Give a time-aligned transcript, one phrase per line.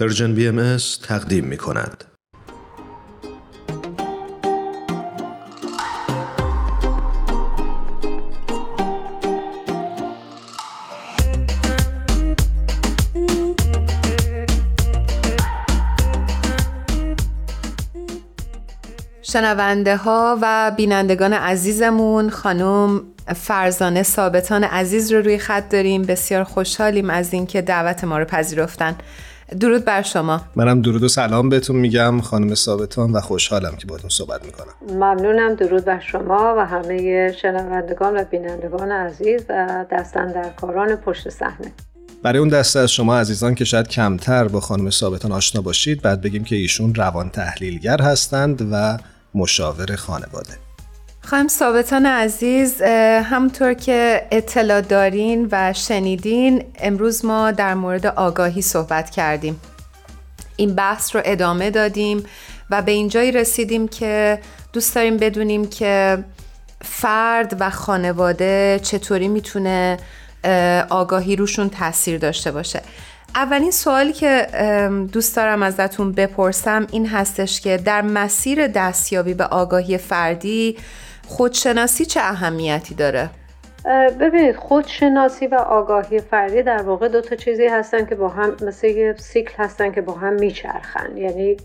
[0.00, 2.04] پرژن بی ام تقدیم می کند.
[19.22, 23.02] شنونده ها و بینندگان عزیزمون خانم
[23.34, 28.96] فرزانه ثابتان عزیز رو روی خط داریم بسیار خوشحالیم از اینکه دعوت ما رو پذیرفتن
[29.60, 30.40] درود بر شما.
[30.56, 34.98] منم درود و سلام بهتون میگم خانم ثابتان و خوشحالم که باهاتون صحبت می‌کنم.
[34.98, 41.28] ممنونم درود بر شما و همه شنوندگان و بینندگان عزیز و دستن در کاران پشت
[41.28, 41.72] صحنه.
[42.22, 46.20] برای اون دسته از شما عزیزان که شاید کمتر با خانم ثابتان آشنا باشید بعد
[46.20, 48.98] بگیم که ایشون روان تحلیلگر هستند و
[49.34, 50.65] مشاور خانواده.
[51.30, 59.10] خانم ثابتان عزیز همونطور که اطلاع دارین و شنیدین امروز ما در مورد آگاهی صحبت
[59.10, 59.60] کردیم.
[60.56, 62.26] این بحث رو ادامه دادیم
[62.70, 64.38] و به اینجایی رسیدیم که
[64.72, 66.24] دوست داریم بدونیم که
[66.84, 69.96] فرد و خانواده چطوری می‌تونه
[70.90, 72.82] آگاهی روشون تاثیر داشته باشه.
[73.34, 74.48] اولین سوالی که
[75.12, 80.76] دوست دارم ازتون بپرسم این هستش که در مسیر دستیابی به آگاهی فردی
[81.26, 83.30] خودشناسی چه اهمیتی داره؟
[84.20, 88.86] ببینید خودشناسی و آگاهی فردی در واقع دو تا چیزی هستن که با هم مثل
[88.86, 91.16] یه سیکل هستن که با هم میچرخن.
[91.16, 91.56] یعنی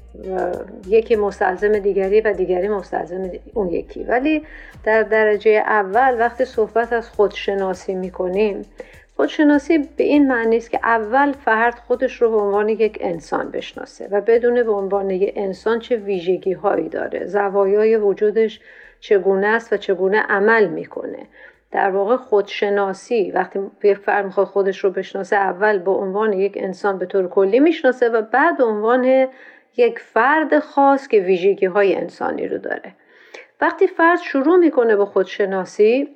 [0.87, 4.03] یکی مستلزم دیگری و دیگری مستلزم اون یکی.
[4.03, 4.43] ولی
[4.83, 8.65] در درجه اول وقتی صحبت از خودشناسی می‌کنیم
[9.15, 14.07] خودشناسی به این معنی است که اول فرد خودش رو به عنوان یک انسان بشناسه
[14.11, 17.25] و بدونه به عنوان یک انسان چه ویژگی هایی داره.
[17.25, 18.59] زوایای وجودش
[19.01, 21.27] چگونه است و چگونه عمل می‌کنه.
[21.71, 26.97] در واقع خودشناسی وقتی یک فرد می‌خواد خودش رو بشناسه اول به عنوان یک انسان
[26.97, 29.27] به طور کلی می‌شناسه و بعد به عنوان
[29.77, 32.95] یک فرد خاص که ویژگی های انسانی رو داره.
[33.61, 36.09] وقتی فرد شروع می‌کنه به خودشناسی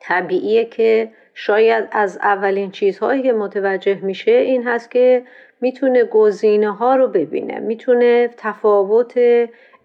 [0.00, 5.22] طبیعیه که شاید از اولین چیزهایی که متوجه میشه این هست که
[5.60, 9.18] می‌تونه گزینه ها رو ببینه می‌تونه تفاوت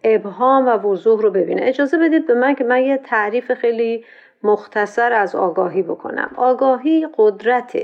[0.05, 1.61] ابهام و وضوح رو ببینه.
[1.63, 4.05] اجازه بدید به من که من یه تعریف خیلی
[4.43, 6.31] مختصر از آگاهی بکنم.
[6.35, 7.77] آگاهی قدرت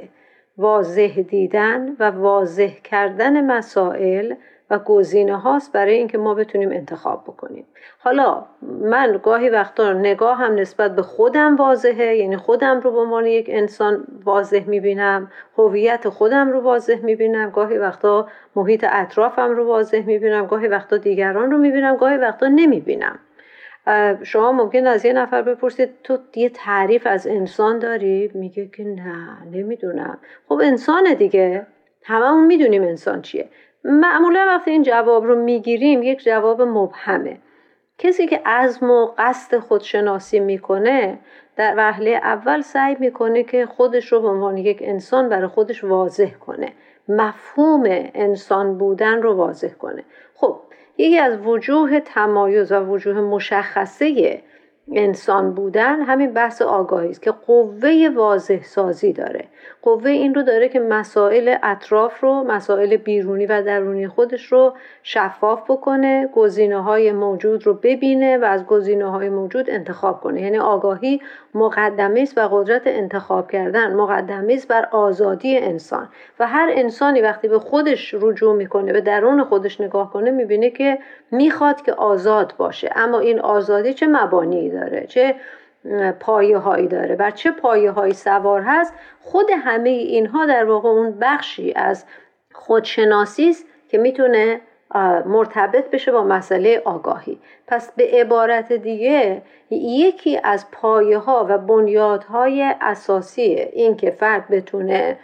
[0.57, 4.33] واضح دیدن و واضح کردن مسائل
[4.71, 7.65] و گزینه هاست برای اینکه ما بتونیم انتخاب بکنیم.
[7.99, 13.25] حالا من گاهی وقتا نگاه هم نسبت به خودم واضحه یعنی خودم رو به عنوان
[13.25, 20.05] یک انسان واضح می‌بینم هویت خودم رو واضح می‌بینم گاهی وقتا محیط اطرافم رو واضح
[20.05, 23.19] می‌بینم گاهی وقتا دیگران رو می‌بینم گاهی وقتا نمی‌بینم.
[24.23, 29.37] شما ممکن از یه نفر بپرسید تو یه تعریف از انسان داری؟ میگه که نه
[29.51, 30.17] نمی‌دونم.
[30.49, 31.67] خب انسان دیگه.
[32.03, 33.49] هممون می‌دونیم انسان چیه.
[33.83, 37.37] معمولا وقتی این جواب رو می‌گیریم یک جواب مبهمه.
[37.97, 41.19] کسی که عزم و قصد خودشناسی می‌کنه
[41.55, 46.31] در وهله اول سعی می‌کنه که خودش رو به عنوان یک انسان برای خودش واضح
[46.31, 46.73] کنه.
[47.07, 47.83] مفهوم
[48.13, 50.03] انسان بودن رو واضح کنه.
[50.35, 50.59] خب
[50.97, 54.41] یکی از وجوه تمایز و وجوه مشخصه
[54.93, 59.45] انسان بودن همین بحث آگاهی است که قوه واضح سازی داره.
[59.81, 65.71] قوه این رو داره که مسائل اطراف رو مسائل بیرونی و درونی خودش رو شفاف
[65.71, 70.41] بکنه گزینه های موجود رو ببینه و از گزینه های موجود انتخاب کنه.
[70.41, 71.21] یعنی آگاهی
[71.53, 76.09] مقدمه است و قدرت انتخاب کردن مقدمه است بر آزادی انسان.
[76.39, 80.99] و هر انسانی وقتی به خودش رجوع می‌کنه به درون خودش نگاه کنه می‌بینه که
[81.31, 82.89] می‌خواد که آزاد باشه.
[82.95, 85.35] اما این آزادی چه مبانی داره چه
[86.19, 91.17] پایه هایی داره بر چه پایه هایی سوار هست خود همه اینها در واقع اون
[91.21, 92.05] بخشی از
[92.53, 94.61] خودشناسی است که می‌تونه
[95.25, 97.39] مرتبط بشه با مسئله آگاهی.
[97.67, 105.17] پس به عبارت دیگه یکی از پایه ها و بنیادهای اساسی این که فرد بتونه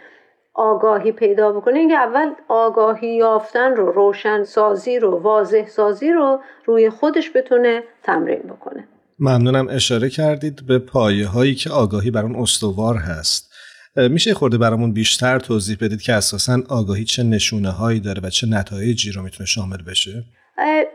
[0.54, 6.90] آگاهی پیدا بکنه اینکه اول آگاهی یافتن رو روشن سازی رو واضح سازی رو روی
[6.90, 8.88] خودش بتونه تمرین بکنه.
[9.20, 13.48] ممنونم اشاره کردید به پایه هایی که آگاهی بر اون استوار هست.
[13.96, 18.46] میشه خورده برامون بیشتر توضیح بدید که اساسا آگاهی چه نشونه هایی داره و چه
[18.46, 20.24] نتایجی رو می‌تونه شامل بشه؟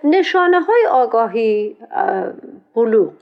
[0.03, 1.75] نشانه های آگاهی
[2.75, 3.13] بلوغ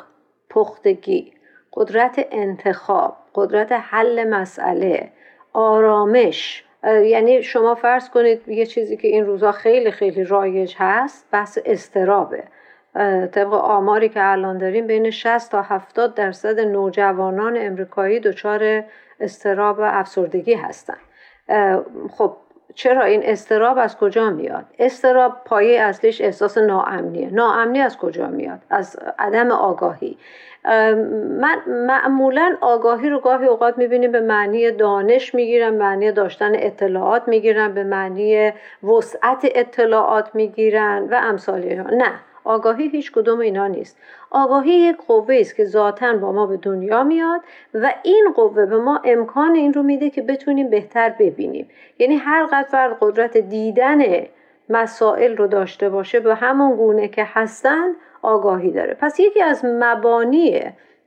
[0.49, 1.33] پختگی
[1.73, 5.11] قدرت انتخاب قدرت حل مسئله
[5.53, 6.63] آرامش.
[7.05, 12.43] یعنی شما فرض کنید یه چیزی که این روزا خیلی خیلی رایج هست بحث استرابه.
[13.31, 18.83] طبق آماری که الان داریم بین 60 تا 70 درصد نوجوانان امریکایی دچار
[19.19, 20.97] استراب و افسردگی هستن
[22.11, 22.35] خب
[22.75, 27.29] چرا این استراب از کجا میاد؟ استراب پایه اصلیش احساس ناامنیه.
[27.29, 30.17] ناامنی از کجا میاد؟ از عدم آگاهی.
[31.39, 37.73] من معمولا آگاهی رو گاهی اوقات می‌بینیم به معنی دانش می‌گیرن معنی داشتن اطلاعات می‌گیرن
[37.73, 38.51] به معنی
[38.83, 41.59] وسعت اطلاعات می‌گیرن و امثال
[41.91, 42.11] نه.
[42.43, 43.97] آگاهی هیچ کدوم اینا نیست.
[44.31, 47.41] آگاهی یک قوه است که ذاتا با ما به دنیا میاد
[47.73, 51.69] و این قوه به ما امکان این رو میده که بتونیم بهتر ببینیم.
[51.99, 54.03] یعنی هر قدر قدرت دیدن
[54.69, 58.93] مسائل رو داشته باشه به همون گونه که هستن آگاهی داره.
[58.93, 60.61] پس یکی از مبانی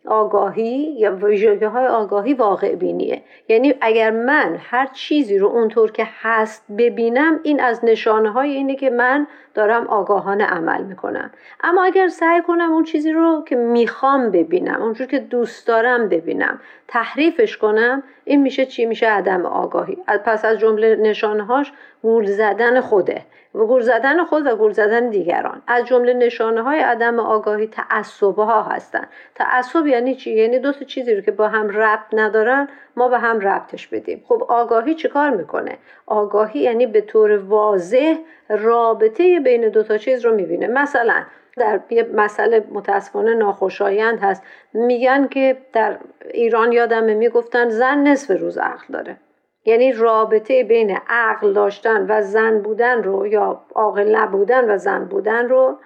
[0.07, 3.23] آگاهی یا ویژگی های آگاهی واقع بینیه.
[3.49, 8.75] یعنی اگر من هر چیزی رو اونطور که هست ببینم این از نشانه های اینه
[8.75, 11.31] که من دارم آگاهانه عمل می‌کنم.
[11.63, 16.61] اما اگر سعی کنم اون چیزی رو که می‌خوام ببینم اونجور که دوست دارم ببینم
[16.89, 19.99] تحریفش کنم این میشه چی؟ میشه عدم آگاهی.
[20.25, 21.73] پس از جمله نشانه هاش
[22.03, 23.23] گول زدن خوده.
[23.55, 25.63] و گول زدن خود و گول زدن دیگران.
[25.67, 29.07] از جمله نشانه های عدم آگاهی تعصب ها هستن.
[29.35, 33.19] تعصب یعنی چی؟ یعنی دو تا چیزی رو که با هم ربط ندارن ما به
[33.19, 34.25] هم ربطش بدیم.
[34.29, 38.15] خب آگاهی چیکار می‌کنه؟ آگاهی یعنی به طور واضح
[38.49, 40.67] رابطه بین دو تا چیز رو می‌بینه.
[40.67, 41.25] مثلا
[41.57, 44.43] در یه مسئله متاسفانه ناخوشایند هست.
[44.73, 45.97] میگن که در
[46.31, 49.17] ایران یادمه می‌گفتن زن نصف روز عقل داره.
[49.65, 55.49] یعنی رابطه بین عقل داشتن و زن بودن رو یا عاقل نبودن و زن بودن
[55.49, 55.79] رو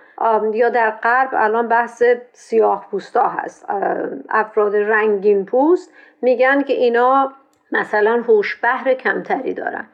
[0.52, 2.02] یا در غرب الان بحث
[2.32, 3.66] سیاه پوستا هست.
[4.28, 5.92] افراد رنگین پوست
[6.22, 7.32] میگن که اینا
[7.72, 9.88] مثلا هوش بهر کمتری دارن.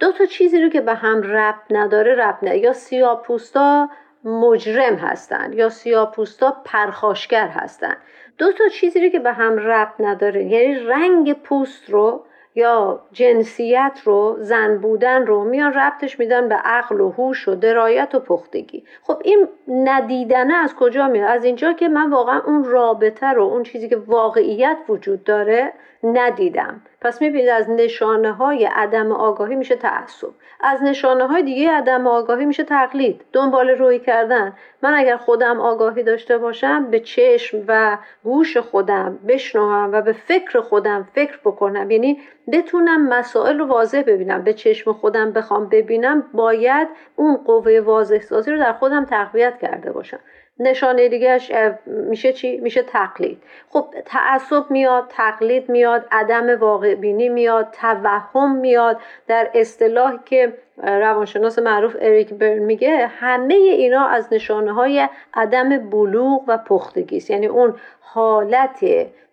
[0.00, 2.58] دو تا چیزی رو که به هم ربط نداره ربط نداره.
[2.58, 3.88] یا سیاه پوستا
[4.24, 7.96] مجرم هستن یا سیاه پوستا پرخاشگر هستن.
[8.38, 14.00] دو تا چیزی رو که به هم ربط نداره یعنی رنگ پوست رو یا جنسیت
[14.04, 18.84] رو زن بودن رو میان ربطش میدن به عقل و هوش و درایت و پختگی.
[19.02, 23.62] خب این ندیدنه از کجا میاد؟ از اینجا که من واقعا اون رابطه رو اون
[23.62, 25.72] چیزی که واقعیت وجود داره
[26.02, 26.82] ندیدم.
[27.04, 30.28] پس می‌بینید از نشانه های عدم آگاهی میشه تعصب.
[30.60, 33.24] از نشانه های دیگه عدم آگاهی میشه تقلید.
[33.32, 34.52] دنبال روی کردن.
[34.82, 40.60] من اگر خودم آگاهی داشته باشم به چشم و گوش خودم بشنوم و به فکر
[40.60, 41.90] خودم فکر بکنم.
[41.90, 42.20] یعنی
[42.52, 44.44] بتونم مسائل رو واضح ببینم.
[44.44, 49.92] به چشم خودم بخوام ببینم باید اون قوه واضح سازی رو در خودم تقویت کرده
[49.92, 50.20] باشم.
[50.58, 51.52] نشانه دیگهش
[51.86, 53.42] میشه چی؟ میشه تقلید.
[53.68, 59.00] خب تعصب میاد تقلید میاد عدم واقع بینی میاد توهم میاد.
[59.26, 60.52] در اصطلاح که
[60.82, 67.30] روانشناس معروف اریک برن میگه همه اینا از نشانه های عدم بلوغ و پختگی است.
[67.30, 68.86] یعنی اون حالت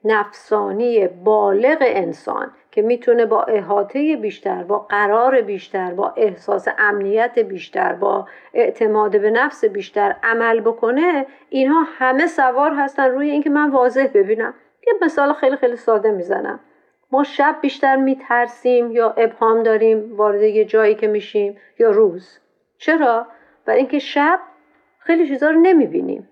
[0.04, 2.52] نفسانی بالغ انسان.
[2.72, 9.32] که می‌تونه با احاطه بیشتر با قرار بیشتر با احساس امنیت بیشتر با اعتماد به
[9.32, 14.54] نفس بیشتر عمل بکنه اینها همه سوار هستن روی اینکه من واضح ببینم.
[14.88, 16.60] یه مثال خیلی خیلی ساده می‌زنم.
[17.12, 22.40] ما شب بیشتر میترسیم یا ابهام داریم وارد یه جایی که میشیم یا روز.
[22.78, 23.28] چرا؟
[23.66, 24.40] برای اینکه شب
[25.00, 26.28] خیلی چیزا رو نمی‌بینیم.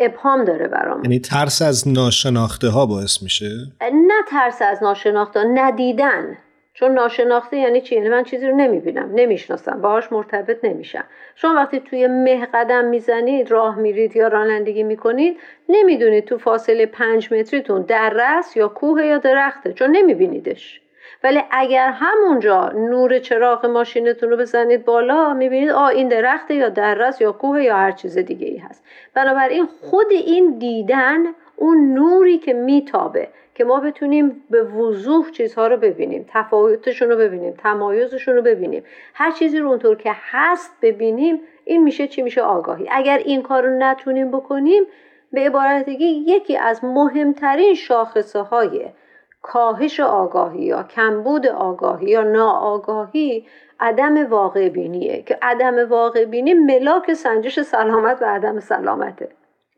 [0.00, 1.04] ابهام داره برام.
[1.04, 3.50] یعنی ترس از ناشناخته ها باعث میشه؟
[3.80, 6.36] نه ترس از ناشناخته ندیدن.
[6.74, 11.04] چون ناشناخته یعنی چی؟ یعنی من چیزی رو نمی‌بینم نمی‌شناسم باهاش مرتبط نمیشم.
[11.36, 15.38] شما وقتی توی مه قدم می‌زنید راه میرید یا رانندگی می‌کنید
[15.68, 20.80] نمی‌دونید تو فاصله پنج متریتون دررس یا کوه یا درخته چون نمیبینیدش.
[21.24, 27.20] ولی اگر همونجا نور چراغ ماشینتون رو بزنید بالا می‌بینید آ این درخت یا دررس
[27.20, 28.84] یا کوه یا هر چیز دیگه ای هست.
[29.14, 31.24] بنابراین خود این دیدن
[31.56, 37.54] اون نوری که میتابه که ما بتونیم به وضوح چیزها رو ببینیم تفاوتشون رو ببینیم
[37.58, 38.84] تمایزشون رو ببینیم
[39.14, 42.86] هر چیزی رو اونطور که هست ببینیم این میشه چی؟ میشه آگاهی.
[42.90, 44.82] اگر این کار رو نتونیم بکنیم
[45.32, 48.86] به عبارت دیگه یکی از مهمترین شاخصه های
[49.42, 53.46] کاهش آگاهی یا کمبود آگاهی یا ناآگاهی
[53.80, 59.28] عدم واقع بینیه که عدم واقع بینی ملاک سنجش سلامت و عدم سلامته.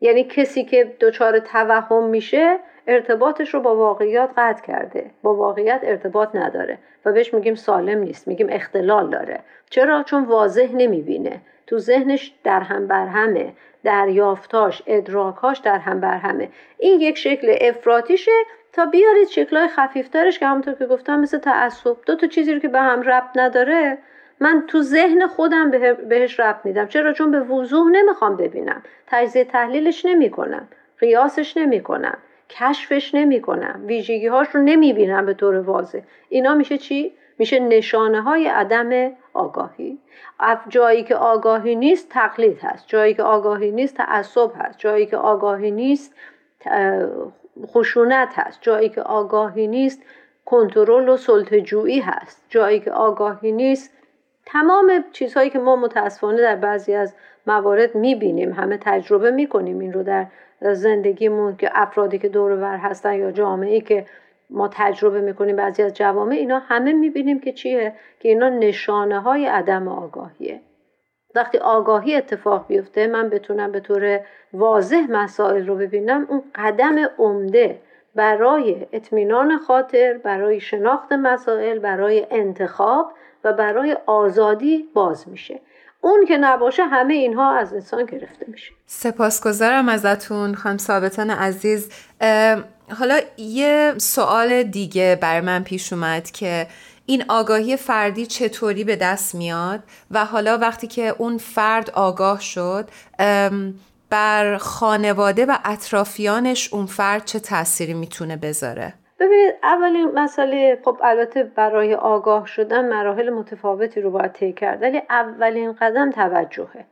[0.01, 5.11] یعنی کسی که دچار توهم میشه ارتباطش رو با واقعیات قطع کرده.
[5.21, 9.39] با واقعیت ارتباط نداره و بهش میگیم سالم نیست میگیم اختلال داره.
[9.69, 11.41] چرا؟ چون واضح نمی‌بینه.
[11.67, 13.53] تو ذهنش در هم برهمه
[13.83, 18.31] دریافتاش ادراکاش در هم برهمه این یک شکل افراتیشه
[18.73, 22.67] تا بیارید شکلهای خفیفترش که همونطور که گفتم مثل تعصب دو تا چیزی رو که
[22.67, 23.97] به هم ربط نداره
[24.39, 25.71] من تو ذهن خودم
[26.09, 26.87] بهش ربط میدم.
[26.87, 28.83] چرا؟ چون به وضوح نمی‌خوام ببینم.
[29.07, 30.67] تجزیه تحلیلش نمی‌کنم.
[30.99, 32.17] قیاسش نمی‌کنم.
[32.49, 33.83] کشفش نمی‌کنم.
[33.85, 35.99] ویژگی هاش رو نمی‌بینم به طور واضح.
[36.29, 39.99] اینا میشه چی؟ میشه نشانه های عدم آگاهی.
[40.69, 42.87] جایی که آگاهی نیست تقلید هست.
[42.87, 44.79] جایی که آگاهی نیست تعصب هست.
[44.79, 46.15] جایی که آگاهی نیست
[47.65, 48.59] خشونت هست.
[48.61, 50.01] جایی که آگاهی نیست
[50.45, 52.45] کنترل و سلطه‌جویی هست.
[52.49, 53.93] جایی که آگاهی نیست
[54.45, 57.13] تمام چیزهایی که ما متاسفانه در بعضی از
[57.47, 60.25] موارد می‌بینیم همه تجربه می‌کنیم این رو در
[60.61, 64.05] زندگیمون که افرادی که دور ور هستن یا جامعه که
[64.49, 69.45] ما تجربه می‌کنیم بعضی از جوامع اینا همه می‌بینیم که چیه؟ که اینا نشانه های
[69.45, 70.61] عدم آگاهیه.
[71.35, 74.19] وقتی آگاهی اتفاق بیفته من بتونم به طور
[74.53, 77.79] واضح مسائل رو ببینم اون قدم عمده
[78.15, 83.13] برای اطمینان خاطر برای شناخت مسائل برای انتخاب
[83.43, 85.59] و برای آزادی باز میشه.
[86.01, 88.71] اون که نباشه همه اینها از انسان گرفته میشه.
[88.85, 91.89] سپاسگزارم ازتون خانم ثابتان عزیز.
[92.99, 96.67] حالا یه سوال دیگه بر من پیش اومد که
[97.05, 99.79] این آگاهی فردی چطوری به دست میاد؟
[100.11, 102.89] و حالا وقتی که اون فرد آگاه شد
[104.09, 111.43] بر خانواده و اطرافیانش اون فرد چه تأثیری می‌تونه بذاره؟ ببینید اولین مسئله خب البته
[111.43, 116.85] برای آگاه شدن مراحل متفاوتی رو باید طی کرد ولی اولین قدم توجهه.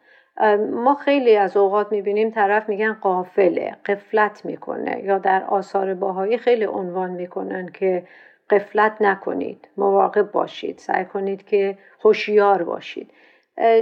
[0.72, 6.66] ما خیلی از اوقات می‌بینیم طرف میگن قافله قفلت می‌کنه یا در آثار باهایی خیلی
[6.66, 8.04] عنوان می‌کنن که
[8.52, 13.12] قفلت نکنید مواقع باشید سعی کنید که هوشیار باشید.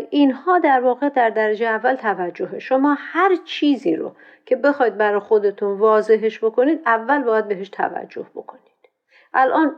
[0.10, 2.60] اینها در واقع در درجه اول توجهه.
[2.60, 8.64] شما هر چیزی رو که بخواید برای خودتون واضحش بکنید اول باید بهش توجه بکنید.
[9.34, 9.76] الان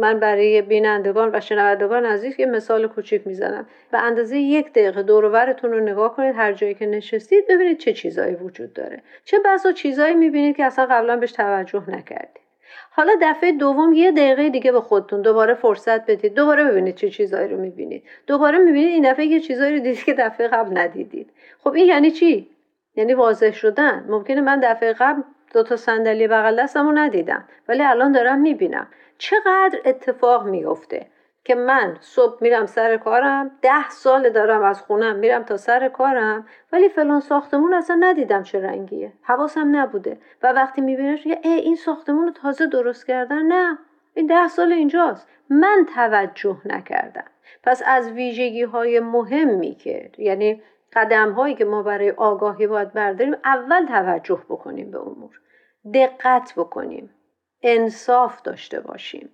[0.00, 3.66] من برای بینندگان و شنوندگان عزیز یه مثال کوچیک می‌زنم.
[3.92, 8.34] به اندازه یک دقیقه دورورتون رو نگاه کنید هر جایی که نشستید ببینید چه چیزایی
[8.34, 9.02] وجود داره.
[9.24, 12.47] چه بسا چیزایی می‌بینید که اصلا قبلا بهش توجه نکردید.
[12.90, 15.22] حالا دفعه دوم یه دقیقه دیگه به خودتون.
[15.22, 16.34] دوباره فرصت بدید.
[16.34, 18.02] دوباره ببینید چه چیزایی رو می‌بینید.
[18.26, 21.30] دوباره می‌بینید این دفعه یه چیزایی رو دیدید که دفعه قبل ندیدید.
[21.64, 22.50] خب این یعنی چی؟
[22.96, 24.04] یعنی واضح شدن.
[24.08, 25.22] ممکنه من دفعه قبل
[25.54, 28.86] دو تا صندلی بغل دستمو ندیدم ولی الان دارم می‌بینم.
[29.18, 31.06] چقدر اتفاق میفته
[31.48, 36.46] که من صبح میرم سر کارم ده سال دارم از خونم میرم تا سر کارم
[36.72, 39.12] ولی فلان ساختمون اصلا ندیدم چه رنگیه.
[39.22, 40.18] حواسم نبوده.
[40.42, 43.78] و وقتی میبینش یه ای این ساختمون رو تازه درست کردن؟ نه.
[44.14, 45.28] این ده سال اینجاست.
[45.50, 47.24] من توجه نکردم.
[47.62, 50.62] پس از ویژگی های مهمی که یعنی
[50.92, 55.40] قدم هایی که ما برای آگاهی باید برداریم اول توجه بکنیم به امور.
[55.94, 57.10] دقت بکنیم.
[57.62, 59.30] انصاف داشته باشیم.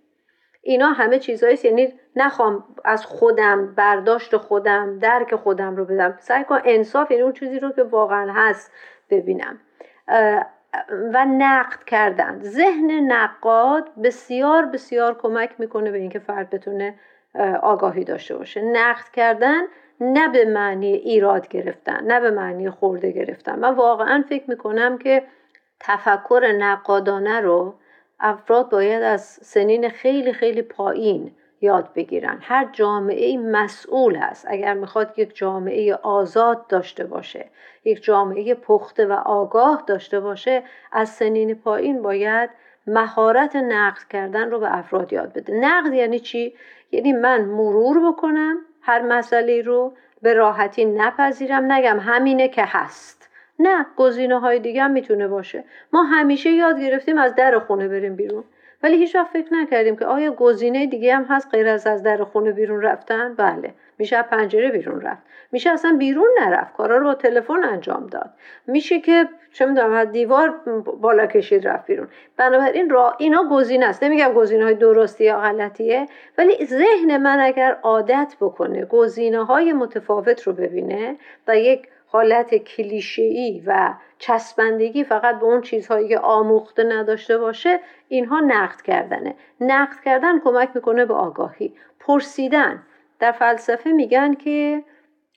[0.67, 6.15] اینا همه چیزهایی یعنی نخوام از خودم برداشت خودم درک خودم رو بدم.
[6.19, 8.73] سعی کن انصاف یعنی اون چیزی رو که واقعا هست
[9.11, 9.61] ببینم.
[11.15, 12.41] و نقد کردن.
[12.43, 16.95] ذهن نقاد بسیار بسیار کمک می‌کنه به اینکه فرد بتونه
[17.63, 18.63] آگاهی داشته باشه.
[18.63, 19.63] نقد کردن
[20.01, 23.59] نه به معنی ایراد گرفتن نه به معنی خورده گرفتن.
[23.59, 25.23] من واقعا فکر می‌کنم که
[25.81, 27.75] تفکر نقادانه رو
[28.21, 32.39] افراد باید از سنین خیلی خیلی پایین یاد بگیرن.
[32.43, 37.47] هر جامعه مسئول هست اگر می‌خواد یک جامعه آزاد داشته باشه
[37.85, 42.51] یک جامعه پخته و آگاه داشته باشه از سنین پایین باید
[42.87, 45.53] مهارت نقد کردن رو به افراد یاد بده.
[45.55, 46.55] نقد یعنی چی؟
[46.93, 49.93] یعنی من مرور بکنم هر مسئله رو
[50.23, 53.24] به راحتی نپذیرم نگم همینه که هست.
[53.59, 55.65] نه گزینه های دیگه هم می‌تونه باشه.
[55.93, 58.45] ما همیشه یاد گرفتیم از در خونه بریم بیرون.
[58.83, 62.25] ولی هیچ وقت فکر نکردیم که آیا گزینه دیگه هم هست غیر از از در
[62.25, 63.75] خونه بیرون رفتن؟ بله.
[63.99, 65.23] میشه پنجره بیرون رفت.
[65.53, 66.77] میشه اصلا بیرون نرفت.
[66.77, 68.31] کارا رو با تلفن انجام داد.
[68.67, 70.51] میشه که چه می‌دونم از دیوار
[71.01, 72.09] بالا کشید رفت بیرون.
[72.37, 74.03] بنابراین را اینا گزینه است.
[74.03, 76.07] نمیگم گزینه های درستی یا غلطیه
[76.39, 81.17] ولی ذهن من اگر عادت بکنه گزینه های متفاوت رو ببینه
[81.49, 88.41] و یک حالت کلیشه‌ای و چسبندگی فقط به اون چیزهایی که آموخته نداشته باشه اینها
[88.41, 89.35] نقد کردنه.
[89.61, 91.75] نقد کردن کمک می‌کنه به آگاهی.
[92.01, 92.83] پرسیدن.
[93.19, 94.85] در فلسفه میگن که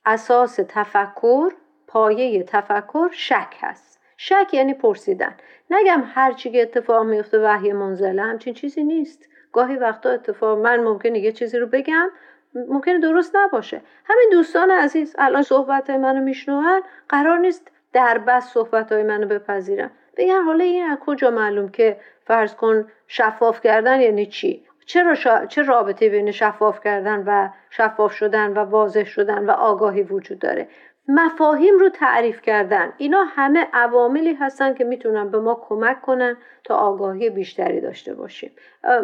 [0.06, 1.52] اساس تفکر
[1.88, 4.02] پایه تفکر شک هست.
[4.18, 5.36] شک یعنی پرسیدن.
[5.70, 9.30] نگم هر چی که اتفاق میفته وحی منزله همچین چیزی نیست.
[9.54, 12.10] گاهی وقتا اتفاق من ممکنه یه چیزی رو بگم
[12.54, 13.82] ممکنه درست نباشه.
[14.06, 19.28] همین دوستان عزیز الان صحبت های منو میشنون قرار نیست در بس صحبت های منو
[19.28, 19.92] بپذیرن.
[20.18, 25.64] بگن حالا این از کجا معلوم که فرض کن شفاف کردن یعنی چی؟ چرا چه
[25.64, 30.68] رابطه بین شفاف کردن و شفاف شدن و واضح شدن و آگاهی وجود داره؟
[31.08, 32.94] مفاهیم رو تعریف کردن.
[32.98, 38.52] اینا همه عواملی هستن که می‌تونن به ما کمک کنن تا آگاهی بیشتری داشته باشیم.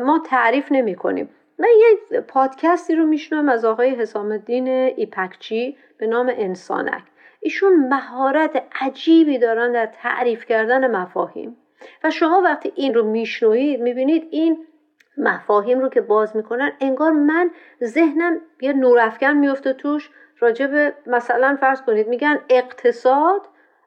[0.06, 6.08] ما تعریف نمی کنیم من یه پادکستی رو میشنم از آقای حسام الدین ایپکچی به
[6.08, 7.04] نام انسانک.
[7.40, 11.58] ایشون مهارت عجیبی دارن در تعریف کردن مفاهیم.
[12.04, 14.66] و شما وقتی این رو میشنوید می‌بینید این
[15.18, 17.52] مفاهیم رو که باز می‌کنن انگار من
[17.84, 20.10] ذهنم یه نورافکن میفته توش.
[20.40, 23.42] راجع مثلا فرض کنید میگن اقتصاد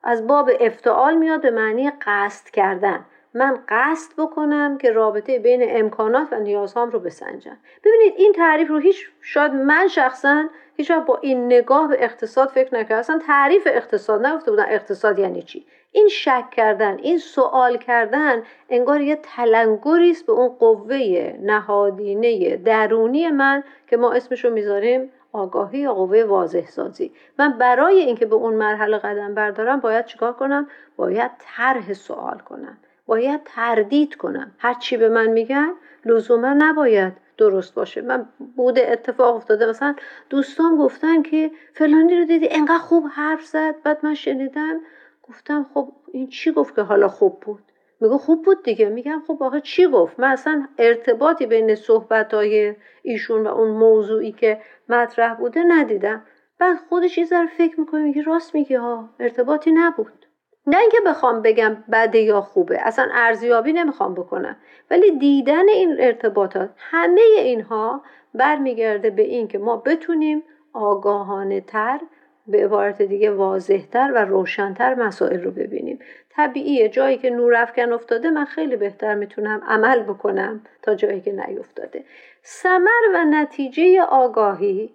[0.05, 3.05] از باب افتعال میاد به معنی قصد کردن.
[3.37, 7.57] من قصد بکنم که رابطه بین امکانات و نیازهام رو بسنجم.
[7.85, 12.75] ببینید این تعریف رو هیچ شاید من شخصا هیچ با این نگاه به اقتصاد فکر
[12.75, 12.99] نکردم.
[12.99, 19.01] اصلا تعریف اقتصاد نگفته بودن اقتصاد یعنی چی؟ این شک کردن این سوال کردن انگار
[19.01, 25.79] یه تلنگری است به اون قوه نهادینه درونی من که ما اسمش رو می‌ذاریم آگاهی
[25.79, 30.69] یا قوه واضح سازی من برای اینکه به اون مرحله قدم بردارم باید چیکار کنم؟
[30.97, 32.79] باید طرح سوال کنم.
[33.07, 34.55] باید تردید کنم.
[34.59, 35.73] هر چی به من میگن
[36.05, 38.01] لزوما نباید درست باشه.
[38.03, 39.67] من بوده اتفاق افتاده.
[39.67, 39.95] مثلا
[40.31, 43.75] دوستان گفتن که فلانی رو دیدی انقدر خوب حرف زد.
[43.83, 44.81] بعد من شنیدم
[45.23, 47.63] گفتم خب این چی گفت که حالا خوب بود؟
[48.01, 48.89] میگه خوب بود دیگه.
[48.89, 54.33] میگم خب آخه چی گفت؟ من اصلا ارتباطی بین صحبت های ایشون و اون موضوعی
[54.33, 56.23] که مطرح بوده ندیدم.
[56.59, 59.11] بعد خودش یه ذره فکر می‌کنه میگه راست میگه ها.
[59.21, 60.26] ارتباطی نبود.
[60.67, 64.57] نه اینکه بخوام بگم بده یا خوبه اصلا ارزیابی نمی‌خوام بکنم.
[64.91, 68.03] ولی دیدن این ارتباطات همه اینها
[68.35, 70.43] برمیگرده به این که ما بتونیم
[70.73, 72.01] آگاهانه تر
[72.47, 75.99] به عبارت دیگه واضحتر و روشنتر مسائل رو ببینیم.
[76.31, 81.33] طبیعیه جایی که نور افکن افتاده من خیلی بهتر می‌تونم عمل بکنم تا جایی که
[81.33, 82.05] نیفتاده.
[82.43, 84.95] سمر و نتیجه آگاهی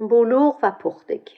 [0.00, 1.36] بلوغ و پختگی.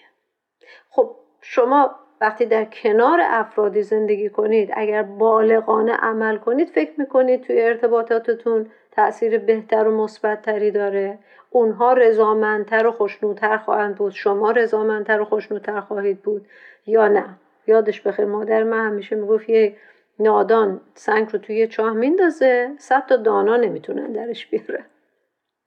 [0.91, 7.63] خب شما وقتی در کنار افرادی زندگی کنید اگر بالغانه عمل کنید فکر می‌کنید توی
[7.63, 11.19] ارتباطاتتون تاثیر بهتر و مثبتتری داره.
[11.51, 14.13] اونها رضامندتر و خوشنودتر خواهند بود.
[14.13, 16.47] شما رضامندتر و خوشنودتر خواهید بود
[16.87, 17.25] یا نه؟
[17.67, 19.77] یادش بخیر مادر من همیشه می‌گفت یه
[20.19, 24.85] نادان سنگ رو توی چاه میندازه صد تا دانا نمی‌تونن درش بیاره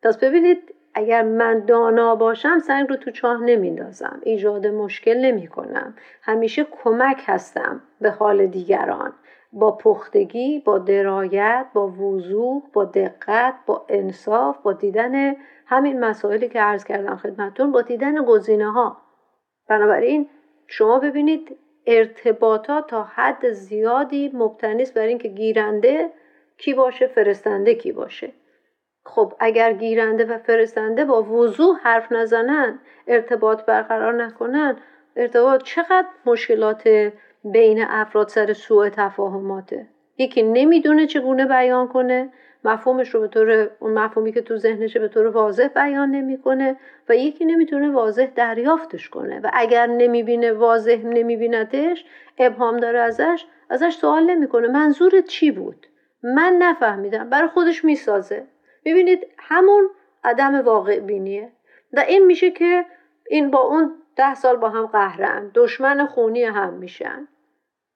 [0.04, 4.22] پس ببینید اگر من دانا باشم سنگ رو تو چاه نمیندازم.
[4.24, 9.14] ایجاد مشکل نمی کنم همیشه کمک هستم به حال دیگران.
[9.54, 16.60] با پختگی با درایت با وضوح با دقت با انصاف با دیدن همین مسائلی که
[16.60, 18.98] عرض کردم خدمتون با دیدن گزینه ها
[19.68, 20.30] بنابراین
[20.68, 26.10] شما ببینید ارتباطات تا حد زیادی مبتنی است بر اینکه گیرنده
[26.58, 28.34] کی باشه فرستنده کی باشه.
[29.06, 34.78] خب اگر گیرنده و فرستنده با وضوح حرف نزنن ارتباط برقرار نکنن
[35.16, 37.12] ارتباط چقدر مشکلات
[37.44, 39.88] بین افراد سر سوء تفاهماته؟
[40.18, 42.30] یکی نمی‌دونه چگونه بیان کنه
[42.64, 46.76] مفهومش رو به طور اون مفهومی که تو ذهنشه به طور واضح بیان نمی‌کنه
[47.10, 52.06] و یکی نمی‌تونه واضح دریافتش کنه و اگر نمی‌بینه واضح نمیبیندش
[52.38, 54.68] ابهام داره ازش ازش سوال نمی‌کنه.
[54.68, 55.88] منظورت چی بود؟
[56.24, 57.30] من نفهمیدم.
[57.30, 58.44] برای خودش می‌سازه.
[58.86, 59.90] ببینید همون
[60.24, 61.52] عدم واقع بینیه.
[61.94, 62.86] و این میشه که
[63.30, 65.52] این با اون ده سال با هم قهرن.
[65.54, 67.28] دشمن خونی هم میشن.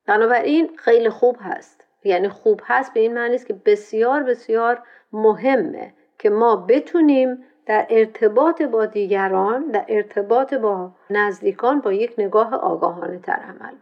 [0.08, 1.88] بنابراین خیلی خوب هست.
[2.04, 7.88] یعنی خوب هست به این معنی است که بسیار بسیار مهمه که ما بتونیم در
[7.90, 13.74] ارتباط با دیگران در ارتباط با نزدیکان با یک نگاه آگاهانه تر عمل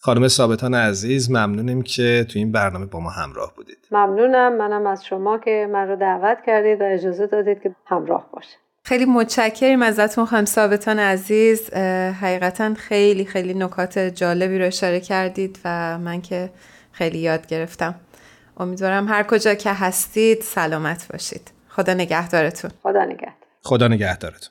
[0.00, 3.88] خانم ثابتان عزیز ممنونیم که تو این برنامه با ما همراه بودید.
[3.90, 4.56] ممنونم.
[4.56, 9.04] منم از شما که من رو دعوت کردید و اجازه دادید که همراه باشه خیلی
[9.04, 11.74] متشکریم ازتون خانم ثابتان عزیز.
[12.20, 16.50] حقیقتا خیلی خیلی نکات جالبی رو اشاره کردید و من که
[16.92, 17.94] خیلی یاد گرفتم.
[18.56, 21.52] امیدوارم هر کجا که هستید سلامت باشید.
[21.68, 22.70] خدا نگهدارتون.
[22.82, 23.34] خدا نگهدار.
[23.62, 24.50] خدا نگهدارتون.